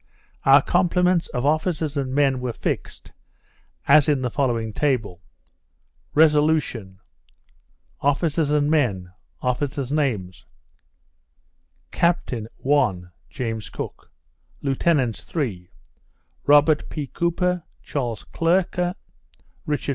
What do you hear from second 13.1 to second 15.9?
James Cook. Lieutenants (3)